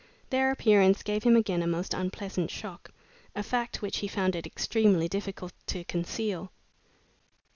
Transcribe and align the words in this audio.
Their 0.31 0.49
appearance 0.49 1.03
gave 1.03 1.21
him 1.21 1.35
again 1.35 1.61
a 1.61 1.67
most 1.67 1.93
unpleasant 1.93 2.49
shock, 2.49 2.89
a 3.35 3.43
fact 3.43 3.83
which 3.83 3.97
he 3.97 4.07
found 4.07 4.35
it 4.35 4.47
extremely 4.47 5.07
difficult 5.07 5.53
to 5.67 5.83
conceal. 5.83 6.51